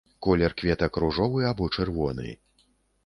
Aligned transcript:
Колер 0.27 0.55
кветак 0.61 0.97
ружовы 1.05 1.45
або 1.53 1.69
чырвоны. 1.77 2.27